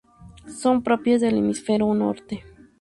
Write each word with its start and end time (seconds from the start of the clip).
Son 0.59 0.81
propias 0.81 1.21
del 1.21 1.37
Hemisferio 1.37 1.93
Norte. 1.93 2.43